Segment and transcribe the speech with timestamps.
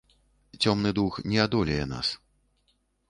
[0.65, 2.07] Цёмны дух не адолее нас.